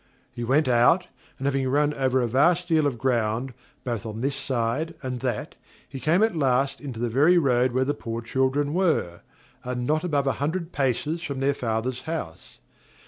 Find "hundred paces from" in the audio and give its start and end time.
10.41-11.39